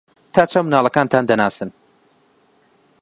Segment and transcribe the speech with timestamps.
[0.33, 1.69] تا چەند منداڵەکانتان دەناسن؟